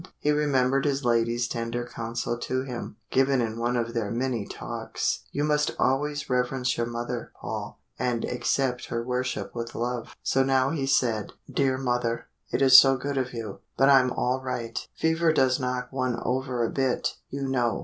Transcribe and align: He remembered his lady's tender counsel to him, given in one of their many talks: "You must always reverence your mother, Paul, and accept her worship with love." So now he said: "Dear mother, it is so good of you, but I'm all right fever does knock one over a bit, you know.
He 0.17 0.31
remembered 0.31 0.83
his 0.85 1.05
lady's 1.05 1.47
tender 1.47 1.85
counsel 1.85 2.35
to 2.35 2.63
him, 2.63 2.95
given 3.11 3.39
in 3.39 3.59
one 3.59 3.75
of 3.77 3.93
their 3.93 4.09
many 4.09 4.47
talks: 4.47 5.21
"You 5.31 5.43
must 5.43 5.75
always 5.77 6.27
reverence 6.27 6.75
your 6.75 6.87
mother, 6.87 7.31
Paul, 7.39 7.79
and 7.99 8.25
accept 8.25 8.87
her 8.87 9.03
worship 9.03 9.53
with 9.53 9.75
love." 9.75 10.15
So 10.23 10.41
now 10.41 10.71
he 10.71 10.87
said: 10.87 11.33
"Dear 11.53 11.77
mother, 11.77 12.25
it 12.51 12.63
is 12.63 12.79
so 12.79 12.97
good 12.97 13.19
of 13.19 13.31
you, 13.31 13.59
but 13.77 13.89
I'm 13.89 14.09
all 14.09 14.41
right 14.43 14.79
fever 14.95 15.31
does 15.31 15.59
knock 15.59 15.89
one 15.91 16.19
over 16.25 16.65
a 16.65 16.71
bit, 16.71 17.17
you 17.29 17.47
know. 17.47 17.79